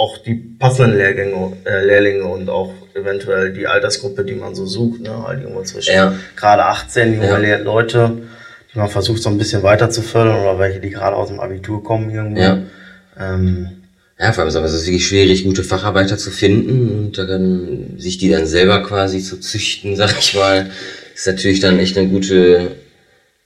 auch 0.00 0.16
die 0.18 0.34
passenden 0.34 0.96
Lehrgänge, 0.96 1.52
äh, 1.66 1.84
Lehrlinge 1.84 2.24
und 2.24 2.48
auch 2.48 2.72
eventuell 2.94 3.52
die 3.52 3.66
Altersgruppe, 3.66 4.24
die 4.24 4.34
man 4.34 4.54
so 4.54 4.64
sucht, 4.64 5.00
ne? 5.02 5.26
halt 5.26 5.42
irgendwo 5.42 5.62
zwischen 5.62 5.94
Ja. 5.94 6.14
gerade 6.36 6.64
18 6.64 7.14
junge 7.14 7.26
Ja. 7.26 7.36
Le- 7.36 7.62
Leute, 7.62 8.12
die 8.72 8.78
man 8.78 8.88
versucht 8.88 9.22
so 9.22 9.28
ein 9.28 9.36
bisschen 9.36 9.62
weiter 9.62 9.90
zu 9.90 10.00
fördern 10.02 10.40
oder 10.40 10.58
welche, 10.58 10.80
die 10.80 10.90
gerade 10.90 11.14
aus 11.16 11.28
dem 11.28 11.38
Abitur 11.38 11.84
kommen 11.84 12.08
irgendwo. 12.10 12.40
Ja. 12.40 12.58
Ähm, 13.18 13.68
Ja, 14.18 14.32
vor 14.32 14.40
allem 14.42 14.48
ist 14.48 14.56
aber 14.56 14.66
es 14.66 14.74
ist 14.74 14.86
wirklich 14.86 15.06
schwierig, 15.06 15.44
gute 15.44 15.64
Facharbeiter 15.64 16.16
zu 16.18 16.30
finden 16.30 16.98
und 17.06 17.18
dann, 17.18 17.94
sich 17.98 18.16
die 18.18 18.28
dann 18.30 18.46
selber 18.46 18.82
quasi 18.82 19.20
zu 19.22 19.38
züchten, 19.40 19.96
sag 20.00 20.18
ich 20.18 20.34
mal, 20.34 20.70
ist 21.14 21.26
natürlich 21.26 21.60
dann 21.60 21.78
echt 21.78 21.96
eine 21.98 22.08
gute, 22.08 22.72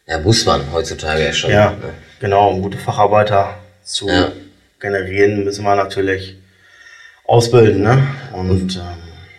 ja, 0.09 0.19
muss 0.21 0.45
man 0.47 0.61
heutzutage 0.73 1.23
ja 1.25 1.33
schon. 1.33 1.51
ja, 1.51 1.71
ne? 1.71 1.77
genau, 2.21 2.51
um 2.51 2.63
gute 2.63 2.79
Facharbeiter 2.79 3.55
zu 3.85 4.09
Ja. 4.09 4.33
generieren, 4.81 5.45
müssen 5.45 5.65
wir 5.65 5.75
natürlich 5.77 6.37
ausbilden. 7.27 7.83
Ne? 7.83 8.07
Und 8.33 8.77
ähm, 8.77 8.83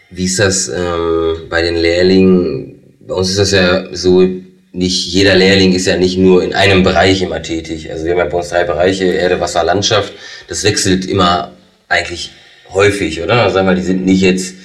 Wie 0.10 0.26
ist 0.26 0.40
das 0.40 0.68
ähm, 0.68 1.48
bei 1.50 1.62
den 1.62 1.76
Lehrlingen? 1.76 2.96
Bei 3.02 3.14
uns 3.14 3.30
ist 3.30 3.40
das 3.40 3.52
ja 3.52 3.96
so, 3.96 4.28
nicht 4.72 5.08
jeder 5.08 5.36
Lehrling 5.36 5.74
ist 5.74 5.86
ja 5.86 5.98
nicht 5.98 6.18
nur 6.18 6.44
in 6.44 6.54
einem 6.54 6.84
Bereich 6.84 7.22
immer 7.22 7.42
tätig. 7.42 7.92
Also 7.92 8.06
wir 8.06 8.12
haben 8.12 8.20
ja 8.20 8.26
bei 8.26 8.38
uns 8.38 8.50
drei 8.50 8.64
Bereiche, 8.64 9.06
Erde, 9.06 9.40
Wasser, 9.40 9.64
Landschaft. 9.64 10.14
Das 10.48 10.64
wechselt 10.64 11.06
immer 11.06 11.52
eigentlich 11.88 12.32
häufig, 12.74 13.22
oder? 13.22 13.44
Also 13.44 13.56
sagen 13.56 13.68
wir, 13.68 13.76
die 13.76 13.84
sind 13.84 14.06
nicht 14.06 14.22
jetzt 14.22 14.56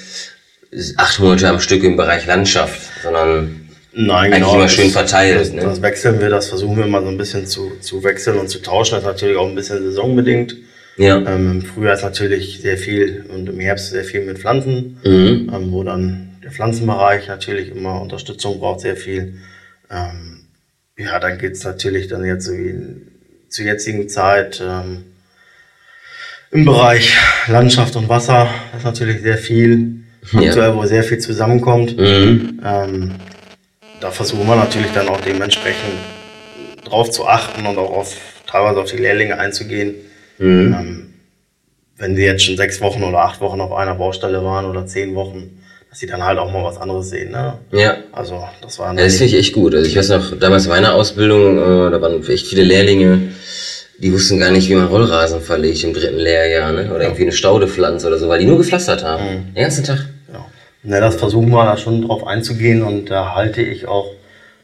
acht 0.96 1.20
Monate 1.20 1.48
am 1.48 1.60
Stück 1.60 1.84
im 1.84 1.96
Bereich 1.96 2.26
Landschaft, 2.26 2.80
sondern 3.02 3.68
Nein, 3.92 4.32
Eigentlich 4.32 4.44
genau. 4.44 4.54
immer 4.54 4.68
schön 4.68 4.90
verteilt, 4.90 5.40
Das, 5.40 5.52
ne? 5.52 5.62
das 5.62 5.82
wechseln 5.82 6.20
wir, 6.20 6.28
das 6.28 6.48
versuchen 6.48 6.76
wir 6.76 6.86
mal 6.86 7.02
so 7.02 7.08
ein 7.08 7.18
bisschen 7.18 7.46
zu, 7.46 7.72
zu 7.80 8.04
wechseln 8.04 8.38
und 8.38 8.48
zu 8.48 8.62
tauschen. 8.62 8.92
Das 8.94 9.02
ist 9.02 9.06
natürlich 9.06 9.36
auch 9.36 9.48
ein 9.48 9.56
bisschen 9.56 9.82
saisonbedingt. 9.82 10.56
Ja. 11.00 11.16
Ähm, 11.16 11.50
Im 11.52 11.62
Frühjahr 11.62 11.94
ist 11.94 12.02
natürlich 12.02 12.60
sehr 12.60 12.76
viel 12.78 13.24
und 13.28 13.48
im 13.48 13.58
Herbst 13.60 13.90
sehr 13.90 14.04
viel 14.04 14.24
mit 14.24 14.38
Pflanzen, 14.38 14.98
Mhm. 15.04 15.50
ähm, 15.52 15.72
wo 15.72 15.82
dann 15.82 16.30
der 16.44 16.50
Pflanzenbereich 16.52 17.26
natürlich 17.28 17.70
immer 17.70 18.00
Unterstützung 18.00 18.58
braucht, 18.60 18.80
sehr 18.80 18.96
viel. 18.96 19.34
Ähm, 19.90 20.40
ja, 20.98 21.18
dann 21.18 21.38
geht's 21.38 21.64
natürlich 21.64 22.08
dann 22.08 22.24
jetzt 22.24 22.44
so 22.46 22.52
wie 22.52 22.68
in, 22.68 23.08
zur 23.48 23.64
jetzigen 23.64 24.08
Zeit 24.08 24.62
ähm, 24.64 25.04
im 26.50 26.64
Bereich 26.64 27.16
Landschaft 27.48 27.96
und 27.96 28.08
Wasser. 28.08 28.48
Ist 28.76 28.84
natürlich 28.84 29.20
sehr 29.22 29.38
viel, 29.38 30.02
Ja. 30.32 30.40
aktuell, 30.48 30.74
wo 30.74 30.84
sehr 30.86 31.02
viel 31.04 31.18
zusammenkommt. 31.18 31.96
Mhm. 31.96 32.60
Ähm, 32.64 33.10
da 34.00 34.10
versuchen 34.10 34.46
wir 34.46 34.56
natürlich 34.56 34.92
dann 34.92 35.08
auch 35.08 35.20
dementsprechend 35.20 35.94
drauf 36.84 37.10
zu 37.10 37.26
achten 37.26 37.66
und 37.66 37.76
auch 37.78 37.90
auf, 37.90 38.16
teilweise 38.46 38.80
auf 38.80 38.90
die 38.90 38.96
Lehrlinge 38.98 39.38
einzugehen. 39.38 39.94
Mhm. 40.40 40.74
Ähm, 40.78 41.14
wenn 41.98 42.16
die 42.16 42.22
jetzt 42.22 42.44
schon 42.44 42.56
sechs 42.56 42.80
Wochen 42.80 43.02
oder 43.02 43.18
acht 43.20 43.40
Wochen 43.40 43.60
auf 43.60 43.72
einer 43.72 43.94
Baustelle 43.94 44.42
waren 44.42 44.64
oder 44.64 44.86
zehn 44.86 45.14
Wochen, 45.14 45.60
dass 45.90 45.98
sie 45.98 46.06
dann 46.06 46.24
halt 46.24 46.38
auch 46.38 46.50
mal 46.50 46.64
was 46.64 46.78
anderes 46.78 47.10
sehen. 47.10 47.32
Ne? 47.32 47.58
Ja. 47.72 47.96
Also 48.12 48.42
das 48.62 48.78
war 48.78 48.94
Ja, 48.96 49.04
das 49.04 49.16
finde 49.16 49.34
ich 49.34 49.38
echt 49.38 49.52
gut. 49.52 49.74
Also 49.74 49.86
ich 49.86 49.96
weiß 49.96 50.08
noch, 50.08 50.38
damals 50.38 50.66
meiner 50.66 50.94
Ausbildung, 50.94 51.58
äh, 51.58 51.90
da 51.90 52.00
waren 52.00 52.26
echt 52.26 52.46
viele 52.46 52.62
Lehrlinge, 52.62 53.20
die 53.98 54.12
wussten 54.12 54.38
gar 54.40 54.50
nicht, 54.50 54.70
wie 54.70 54.74
man 54.76 54.86
Rollrasen 54.86 55.42
verlegt 55.42 55.84
im 55.84 55.92
dritten 55.92 56.16
Lehrjahr, 56.16 56.72
ne? 56.72 56.90
Oder 56.94 57.02
irgendwie 57.02 57.22
eine 57.22 57.32
Staude 57.32 57.68
pflanzt 57.68 58.06
oder 58.06 58.18
so, 58.18 58.28
weil 58.28 58.38
die 58.38 58.46
nur 58.46 58.56
gepflastert 58.56 59.04
haben. 59.04 59.52
Den 59.54 59.62
ganzen 59.62 59.84
Tag. 59.84 60.06
Genau. 60.26 60.46
Ne, 60.84 61.00
das 61.00 61.16
versuchen 61.16 61.50
wir 61.50 61.64
da 61.64 61.76
schon 61.76 62.06
drauf 62.06 62.26
einzugehen 62.26 62.82
und 62.82 63.10
da 63.10 63.34
halte 63.34 63.60
ich 63.60 63.86
auch 63.86 64.10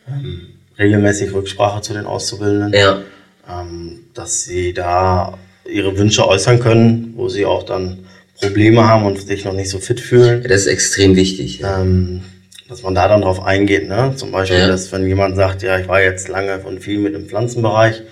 ähm, 0.08 0.46
regelmäßig 0.78 1.34
Rücksprache 1.34 1.82
zu 1.82 1.92
den 1.92 2.06
Auszubildenden. 2.06 2.72
Ja. 2.72 3.00
ähm, 3.46 4.04
dass 4.14 4.44
sie 4.44 4.72
da 4.72 5.36
ihre 5.72 5.96
Wünsche 5.98 6.26
äußern 6.26 6.60
können, 6.60 7.14
wo 7.16 7.28
sie 7.28 7.44
auch 7.46 7.62
dann 7.64 7.98
Probleme 8.40 8.86
haben 8.86 9.04
und 9.06 9.20
sich 9.26 9.44
noch 9.44 9.54
nicht 9.54 9.70
so 9.70 9.78
fit 9.78 10.00
fühlen. 10.00 10.42
ja 10.42 10.48
das 10.48 10.62
ist 10.62 10.66
extrem 10.66 11.16
wichtig. 11.16 11.62
Ähm, 11.64 12.22
dass 12.68 12.82
man 12.82 12.94
da 12.96 13.06
dann 13.08 13.22
drauf 13.22 13.42
eingeht. 13.44 13.88
Ne? 13.88 14.12
Zum 14.16 14.32
Beispiel, 14.32 14.58
Ja. 14.58 14.66
dass 14.66 14.90
wenn 14.92 15.06
jemand 15.06 15.36
sagt, 15.36 15.62
ja, 15.62 15.78
ich 15.78 15.86
war 15.88 16.02
jetzt 16.02 16.28
lange 16.28 16.58
und 16.58 16.80
viel 16.80 16.98
mit 16.98 17.14
dem 17.14 17.26
Pflanzenbereich, 17.28 18.02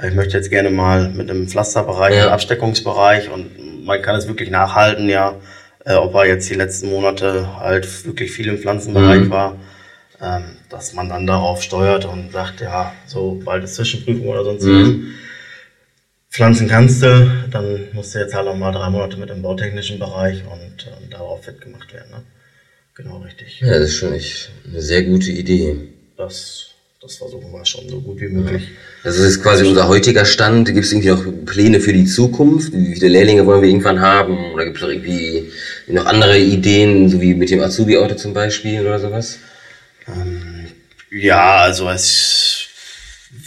äh, 0.00 0.08
ich 0.08 0.14
möchte 0.14 0.36
jetzt 0.36 0.48
gerne 0.50 0.70
mal 0.70 1.08
mit 1.08 1.28
dem 1.28 1.48
Pflasterbereich, 1.48 2.14
Ja. 2.14 2.30
Absteckungsbereich 2.30 3.30
und 3.30 3.84
man 3.84 4.00
kann 4.02 4.14
es 4.16 4.28
wirklich 4.28 4.48
nachhalten, 4.50 5.08
ja, 5.08 5.34
äh, 5.84 5.94
ob 5.94 6.14
er 6.14 6.26
jetzt 6.26 6.48
die 6.48 6.54
letzten 6.54 6.88
Monate 6.90 7.58
halt 7.58 8.06
wirklich 8.06 8.30
viel 8.30 8.46
im 8.46 8.58
Pflanzenbereich 8.58 9.22
Mhm. 9.22 9.30
war, 9.30 9.56
ähm, 10.22 10.42
dass 10.70 10.94
man 10.94 11.08
dann 11.08 11.26
darauf 11.26 11.60
steuert 11.62 12.04
und 12.06 12.32
sagt, 12.32 12.60
ja, 12.60 12.92
so 13.06 13.40
bald 13.44 13.64
ist 13.64 13.74
Zwischenprüfung 13.74 14.28
oder 14.28 14.44
sonst 14.44 14.64
was. 14.64 14.88
Pflanzen 16.36 16.68
kannst 16.68 17.02
du, 17.02 17.30
dann 17.50 17.88
musst 17.94 18.14
du 18.14 18.18
jetzt 18.18 18.34
halt 18.34 18.44
noch 18.44 18.54
mal 18.54 18.70
drei 18.70 18.90
Monate 18.90 19.16
mit 19.16 19.30
dem 19.30 19.40
bautechnischen 19.40 19.98
Bereich 19.98 20.42
und 20.44 20.86
ähm, 20.86 21.08
darauf 21.08 21.42
fit 21.42 21.62
gemacht 21.62 21.90
werden. 21.94 22.10
Ne? 22.10 22.22
Genau 22.94 23.20
richtig. 23.20 23.60
Ja, 23.60 23.78
das 23.78 23.88
ist 23.88 23.96
schon 23.96 24.12
echt 24.12 24.50
eine 24.70 24.82
sehr 24.82 25.04
gute 25.04 25.30
Idee. 25.30 25.78
Das, 26.18 26.66
das 27.00 27.16
versuchen 27.16 27.50
wir 27.50 27.64
schon 27.64 27.88
so 27.88 28.02
gut 28.02 28.20
wie 28.20 28.28
möglich. 28.28 28.64
Das 29.02 29.16
ist 29.16 29.42
quasi 29.42 29.64
unser 29.64 29.88
heutiger 29.88 30.26
Stand. 30.26 30.66
Gibt 30.66 30.84
es 30.84 30.92
irgendwie 30.92 31.08
noch 31.08 31.24
Pläne 31.46 31.80
für 31.80 31.94
die 31.94 32.04
Zukunft? 32.04 32.70
Wie 32.74 32.92
viele 32.92 33.08
Lehrlinge 33.08 33.46
wollen 33.46 33.62
wir 33.62 33.70
irgendwann 33.70 34.02
haben? 34.02 34.52
Oder 34.52 34.66
gibt 34.66 34.76
es 34.76 34.82
noch 34.82 34.90
irgendwie 34.90 35.50
noch 35.86 36.04
andere 36.04 36.38
Ideen, 36.38 37.08
so 37.08 37.18
wie 37.18 37.32
mit 37.32 37.48
dem 37.48 37.62
Azubi-Auto 37.62 38.14
zum 38.16 38.34
Beispiel 38.34 38.82
oder 38.82 38.98
sowas? 38.98 39.38
Ähm, 40.06 40.66
ja, 41.10 41.56
also 41.62 41.88
es 41.88 42.45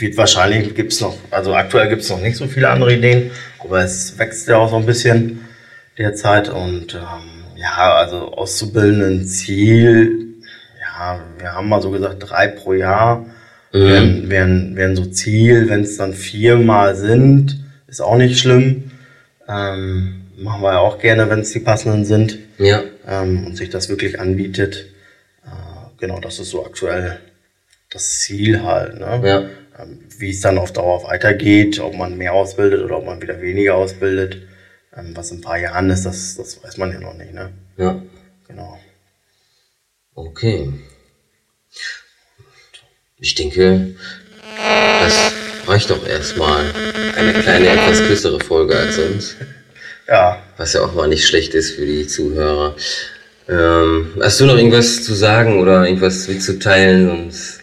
wird 0.01 0.17
wahrscheinlich 0.17 0.73
gibt's 0.75 1.01
noch, 1.01 1.17
also 1.31 1.53
aktuell 1.55 1.89
gibt 1.89 2.01
es 2.03 2.09
noch 2.09 2.21
nicht 2.21 2.37
so 2.37 2.47
viele 2.47 2.69
andere 2.69 2.93
Ideen, 2.95 3.31
aber 3.59 3.83
es 3.83 4.17
wächst 4.17 4.47
ja 4.47 4.57
auch 4.57 4.69
so 4.69 4.77
ein 4.77 4.85
bisschen 4.85 5.45
derzeit 5.97 6.49
und 6.49 6.93
ähm, 6.95 7.45
ja, 7.57 7.93
also 7.95 8.31
auszubildenden 8.33 9.25
Ziel, 9.27 10.35
ja, 10.81 11.19
wir 11.37 11.53
haben 11.53 11.67
mal 11.69 11.81
so 11.81 11.91
gesagt 11.91 12.17
drei 12.19 12.47
pro 12.47 12.73
Jahr 12.73 13.25
wären, 13.71 14.29
wären, 14.29 14.75
wären 14.75 14.95
so 14.95 15.05
Ziel, 15.05 15.69
wenn 15.69 15.81
es 15.83 15.97
dann 15.97 16.13
viermal 16.13 16.95
sind, 16.95 17.59
ist 17.87 18.01
auch 18.01 18.17
nicht 18.17 18.39
schlimm. 18.39 18.91
Ähm, 19.47 20.21
machen 20.37 20.61
wir 20.61 20.73
ja 20.73 20.79
auch 20.79 20.99
gerne, 20.99 21.29
wenn 21.29 21.39
es 21.41 21.51
die 21.51 21.59
passenden 21.59 22.05
sind 22.05 22.39
Ja. 22.57 22.81
ähm, 23.07 23.45
und 23.45 23.55
sich 23.57 23.69
das 23.69 23.89
wirklich 23.89 24.19
anbietet. 24.19 24.85
Äh, 25.45 25.49
genau, 25.99 26.19
das 26.19 26.39
ist 26.39 26.49
so 26.51 26.65
aktuell 26.65 27.19
das 27.91 28.19
Ziel 28.21 28.63
halt. 28.63 28.99
Ne? 28.99 29.21
Ja. 29.23 29.43
Ähm, 29.79 29.99
wie 30.17 30.31
es 30.31 30.41
dann 30.41 30.57
auf 30.57 30.73
Dauer 30.73 31.03
weitergeht, 31.03 31.79
ob 31.79 31.95
man 31.95 32.17
mehr 32.17 32.33
ausbildet 32.33 32.83
oder 32.83 32.97
ob 32.97 33.05
man 33.05 33.21
wieder 33.21 33.41
weniger 33.41 33.75
ausbildet, 33.75 34.41
ähm, 34.95 35.15
was 35.15 35.31
in 35.31 35.37
ein 35.37 35.41
paar 35.41 35.57
Jahren 35.57 35.89
ist, 35.89 36.05
das, 36.05 36.35
das 36.35 36.61
weiß 36.63 36.77
man 36.77 36.91
ja 36.91 36.99
noch 36.99 37.13
nicht. 37.13 37.33
Ne? 37.33 37.51
Ja. 37.77 38.01
Genau. 38.47 38.77
Okay. 40.15 40.73
Ich 43.19 43.35
denke, 43.35 43.95
das 45.01 45.31
reicht 45.67 45.89
doch 45.89 46.05
erstmal. 46.05 46.65
Eine 47.15 47.33
kleine, 47.33 47.69
etwas 47.69 47.99
kürzere 47.99 48.39
Folge 48.39 48.77
als 48.77 48.95
sonst. 48.95 49.37
Ja, 50.07 50.41
Was 50.57 50.73
ja 50.73 50.81
auch 50.81 50.95
mal 50.95 51.07
nicht 51.07 51.27
schlecht 51.27 51.53
ist 51.53 51.75
für 51.75 51.85
die 51.85 52.07
Zuhörer. 52.07 52.75
Ähm, 53.47 54.13
hast 54.19 54.39
du 54.39 54.47
noch 54.47 54.57
irgendwas 54.57 55.03
zu 55.03 55.13
sagen 55.13 55.59
oder 55.59 55.85
irgendwas 55.85 56.27
mitzuteilen? 56.27 57.05
Sonst 57.05 57.58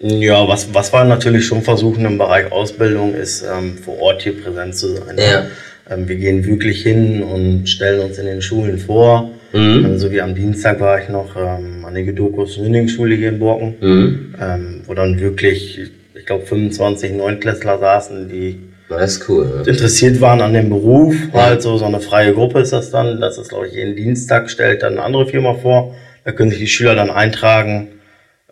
ja 0.00 0.48
was, 0.48 0.72
was 0.72 0.92
wir 0.92 1.04
natürlich 1.04 1.46
schon 1.46 1.62
versuchen 1.62 2.04
im 2.04 2.18
Bereich 2.18 2.50
Ausbildung 2.50 3.14
ist, 3.14 3.42
ähm, 3.42 3.76
vor 3.78 3.98
Ort 4.00 4.22
hier 4.22 4.40
präsent 4.40 4.74
zu 4.74 4.88
sein. 4.88 5.16
ne? 5.16 5.22
Ja. 5.22 5.46
Ähm, 5.90 6.08
wir 6.08 6.16
gehen 6.16 6.44
wirklich 6.44 6.82
hin 6.82 7.22
und 7.22 7.68
stellen 7.68 8.00
uns 8.00 8.18
in 8.18 8.26
den 8.26 8.42
Schulen 8.42 8.78
vor. 8.78 9.30
Mhm. 9.52 9.98
So 9.98 10.10
wie 10.12 10.20
am 10.20 10.34
Dienstag 10.34 10.80
war 10.80 11.02
ich 11.02 11.08
noch 11.08 11.36
ähm, 11.36 11.84
an 11.84 11.94
der 11.94 12.04
Gedokus 12.04 12.54
Schule 12.54 13.14
hier 13.16 13.30
in 13.30 13.38
Borken. 13.38 13.74
Mhm. 13.80 14.34
ähm, 14.40 14.80
wo 14.86 14.94
dann 14.94 15.18
wirklich, 15.18 15.80
ich 16.14 16.26
glaube, 16.26 16.46
25 16.46 17.12
Neunklässler 17.12 17.78
saßen, 17.78 18.28
die 18.28 18.60
cool. 19.28 19.62
Interessiert 19.66 20.20
waren 20.20 20.40
an 20.40 20.52
dem 20.52 20.68
Beruf. 20.68 21.14
Halt 21.32 21.62
so, 21.62 21.76
so 21.78 21.84
eine 21.84 22.00
freie 22.00 22.32
Gruppe 22.34 22.60
ist 22.60 22.72
das 22.72 22.90
dann. 22.90 23.20
Das 23.20 23.38
ist, 23.38 23.48
glaube 23.48 23.68
ich, 23.68 23.74
jeden 23.74 23.96
Dienstag 23.96 24.50
stellt 24.50 24.82
dann 24.82 24.94
eine 24.94 25.02
andere 25.02 25.26
Firma 25.26 25.54
vor. 25.54 25.94
Da 26.24 26.32
können 26.32 26.50
sich 26.50 26.58
die 26.58 26.66
Schüler 26.66 26.94
dann 26.94 27.10
eintragen, 27.10 27.88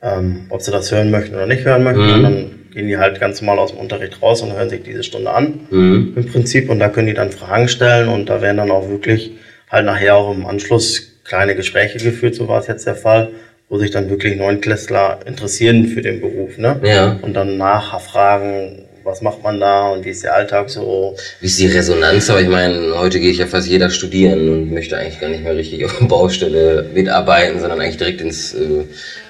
ähm, 0.02 0.46
ob 0.50 0.62
sie 0.62 0.70
das 0.70 0.90
hören 0.92 1.10
möchten 1.10 1.34
oder 1.34 1.46
nicht 1.46 1.64
hören 1.64 1.82
möchten. 1.84 2.06
Mhm. 2.06 2.14
Und 2.14 2.22
dann 2.22 2.50
gehen 2.72 2.86
die 2.88 2.98
halt 2.98 3.18
ganz 3.20 3.40
normal 3.40 3.58
aus 3.58 3.70
dem 3.72 3.80
Unterricht 3.80 4.20
raus 4.22 4.42
und 4.42 4.52
hören 4.52 4.68
sich 4.70 4.82
diese 4.82 5.02
Stunde 5.02 5.30
an 5.30 5.60
Mhm. 5.70 6.12
im 6.16 6.26
Prinzip 6.26 6.70
und 6.70 6.78
da 6.78 6.88
können 6.88 7.06
die 7.08 7.14
dann 7.14 7.32
Fragen 7.32 7.68
stellen 7.68 8.08
und 8.08 8.28
da 8.28 8.40
werden 8.42 8.58
dann 8.58 8.70
auch 8.70 8.88
wirklich 8.88 9.32
halt 9.70 9.86
nachher 9.86 10.16
auch 10.16 10.34
im 10.34 10.46
Anschluss 10.46 11.14
kleine 11.24 11.54
Gespräche 11.54 11.98
geführt, 11.98 12.34
so 12.34 12.48
war 12.48 12.60
es 12.60 12.66
jetzt 12.68 12.86
der 12.86 12.94
Fall, 12.94 13.28
wo 13.68 13.78
sich 13.78 13.90
dann 13.90 14.08
wirklich 14.08 14.36
Neunklässler 14.36 15.20
interessieren 15.26 15.86
für 15.88 16.00
den 16.00 16.20
Beruf, 16.20 16.56
ne? 16.56 16.80
Ja. 16.82 17.18
Und 17.20 17.34
dann 17.34 17.58
nachfragen, 17.58 18.84
was 19.08 19.22
macht 19.22 19.42
man 19.42 19.58
da 19.58 19.88
und 19.88 20.04
wie 20.04 20.10
ist 20.10 20.22
der 20.22 20.34
Alltag 20.34 20.68
so. 20.68 21.16
Wie 21.40 21.46
ist 21.46 21.58
die 21.58 21.66
Resonanz? 21.66 22.28
Aber 22.30 22.40
ich 22.40 22.48
meine, 22.48 22.92
heute 22.96 23.18
geht 23.18 23.36
ja 23.36 23.46
fast 23.46 23.66
jeder 23.66 23.90
studieren 23.90 24.48
und 24.48 24.72
möchte 24.72 24.96
eigentlich 24.96 25.20
gar 25.20 25.30
nicht 25.30 25.42
mehr 25.42 25.56
richtig 25.56 25.84
auf 25.84 25.98
der 25.98 26.06
Baustelle 26.06 26.88
mitarbeiten, 26.92 27.58
sondern 27.58 27.80
eigentlich 27.80 27.96
direkt 27.96 28.20
ins 28.20 28.54
äh, 28.54 28.84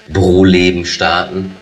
Büroleben 0.09 0.85
starten. 0.85 1.55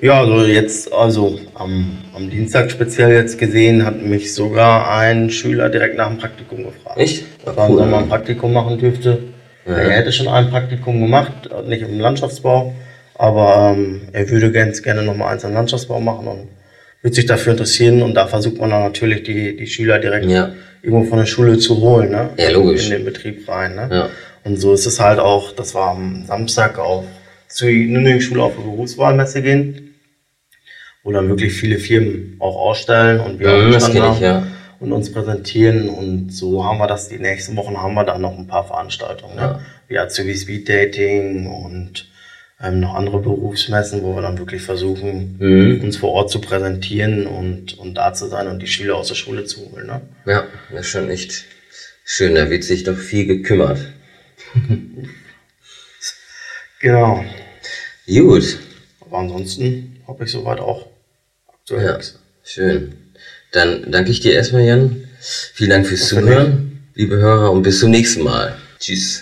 Ja, 0.00 0.20
also 0.20 0.46
jetzt, 0.46 0.92
also 0.92 1.40
am, 1.54 1.98
am 2.14 2.30
Dienstag 2.30 2.70
speziell 2.70 3.10
jetzt 3.10 3.36
gesehen, 3.36 3.84
hat 3.84 4.00
mich 4.00 4.32
sogar 4.32 4.96
ein 4.96 5.28
Schüler 5.28 5.70
direkt 5.70 5.96
nach 5.96 6.08
dem 6.08 6.18
Praktikum 6.18 6.64
gefragt. 6.64 6.98
Echt? 6.98 7.24
Ob 7.44 7.58
er 7.58 7.66
im 7.66 7.72
Cool. 7.72 7.94
Ein 7.94 8.08
Praktikum 8.08 8.52
machen 8.52 8.78
dürfte. 8.78 9.18
Er 9.66 9.90
hätte 9.90 10.12
schon 10.12 10.28
ein 10.28 10.48
Praktikum 10.48 11.00
gemacht, 11.00 11.50
nicht 11.66 11.82
im 11.82 12.00
Landschaftsbau, 12.00 12.74
Aber 13.16 13.74
ähm, 13.76 14.08
er 14.12 14.30
würde 14.30 14.50
ganz 14.52 14.82
gerne 14.82 15.02
nochmal 15.02 15.34
eins 15.34 15.44
am 15.44 15.52
Landschaftsbau 15.52 16.00
machen 16.00 16.26
und 16.28 16.48
würde 17.02 17.14
sich 17.14 17.26
dafür 17.26 17.52
interessieren. 17.52 18.02
Und 18.02 18.14
da 18.14 18.26
versucht 18.26 18.58
man 18.58 18.70
dann 18.70 18.82
natürlich 18.82 19.22
die, 19.22 19.56
die 19.56 19.66
Schüler 19.66 19.98
direkt 19.98 20.26
Ja. 20.26 20.52
irgendwo 20.82 21.08
von 21.08 21.18
der 21.18 21.26
Schule 21.26 21.58
zu 21.58 21.80
holen, 21.80 22.10
ne? 22.10 22.30
Ja, 22.36 22.50
logisch. 22.50 22.86
In 22.86 22.90
den 22.92 23.04
Betrieb 23.04 23.48
rein, 23.48 23.74
ne? 23.74 23.88
Ja. 23.90 24.08
Und 24.44 24.56
so 24.60 24.72
ist 24.72 24.86
es 24.86 25.00
halt 25.00 25.18
auch, 25.18 25.52
dass 25.52 25.74
wir 25.74 25.82
am 25.82 26.24
Samstag 26.26 26.78
auf 26.78 27.04
zur 27.48 27.68
Nünning-Schule 27.68 28.42
auf 28.42 28.52
die 28.56 28.62
Berufswahlmesse 28.62 29.42
gehen, 29.42 29.94
wo 31.02 31.12
dann 31.12 31.28
wirklich 31.28 31.52
viele 31.54 31.78
Firmen 31.78 32.36
auch 32.40 32.56
ausstellen 32.56 33.20
und 33.20 33.40
wir 33.40 33.52
auch 33.52 33.70
das 33.72 33.88
ich, 33.88 34.00
haben 34.00 34.20
ja. 34.22 34.46
und 34.80 34.92
uns 34.92 35.10
präsentieren. 35.12 35.88
Und 35.88 36.30
so 36.32 36.64
haben 36.64 36.78
wir 36.78 36.86
das, 36.86 37.08
die 37.08 37.18
nächsten 37.18 37.56
Wochen 37.56 37.76
haben 37.78 37.94
wir 37.94 38.04
dann 38.04 38.20
noch 38.20 38.36
ein 38.36 38.46
paar 38.46 38.66
Veranstaltungen, 38.66 39.36
ne? 39.36 39.42
Ja. 39.42 39.60
wie 39.88 39.98
Azubi 39.98 40.34
Speed 40.36 40.68
Dating 40.68 41.46
und 41.46 42.08
ähm, 42.60 42.80
noch 42.80 42.94
andere 42.94 43.20
Berufsmessen, 43.20 44.02
wo 44.02 44.14
wir 44.16 44.22
dann 44.22 44.38
wirklich 44.38 44.62
versuchen, 44.62 45.36
Mhm. 45.38 45.80
uns 45.82 45.96
vor 45.96 46.10
Ort 46.12 46.30
zu 46.30 46.40
präsentieren 46.40 47.26
und, 47.26 47.78
und 47.78 47.94
da 47.94 48.12
zu 48.14 48.26
sein 48.28 48.48
und 48.48 48.60
die 48.60 48.66
Schüler 48.66 48.96
aus 48.96 49.08
der 49.08 49.14
Schule 49.14 49.44
zu 49.44 49.70
holen. 49.70 49.86
Ne? 49.86 50.00
Ja, 50.26 50.46
das 50.70 50.80
ist 50.80 50.88
schon 50.88 51.08
echt 51.10 51.44
schön. 52.04 52.34
Da 52.34 52.50
wird 52.50 52.64
sich 52.64 52.82
doch 52.84 52.96
viel 52.98 53.26
gekümmert. 53.26 53.78
Genau. 56.80 57.24
Gut. 58.06 58.58
Aber 59.00 59.18
ansonsten 59.18 59.96
habe 60.06 60.24
ich 60.24 60.30
soweit 60.30 60.60
auch 60.60 60.86
aktuell 61.48 61.84
Ja, 61.84 61.92
nichts. 61.96 62.18
schön. 62.44 62.94
Dann 63.52 63.90
danke 63.90 64.10
ich 64.12 64.20
dir 64.20 64.32
erstmal, 64.34 64.62
Jan. 64.62 65.08
Vielen 65.54 65.70
Dank 65.70 65.86
fürs 65.88 66.06
Zuhören, 66.08 66.88
liebe 66.94 67.16
Hörer, 67.16 67.50
und 67.50 67.62
bis 67.62 67.80
zum 67.80 67.90
nächsten 67.90 68.22
Mal. 68.22 68.56
Tschüss. 68.78 69.16